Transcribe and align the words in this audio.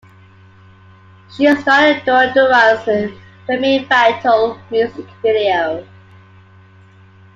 She 1.37 1.45
starred 1.57 1.97
in 1.97 2.05
Duran 2.05 2.33
Duran's 2.33 3.13
"Femme 3.45 3.85
Fatale" 3.87 4.59
music 4.71 5.05
video. 5.21 5.85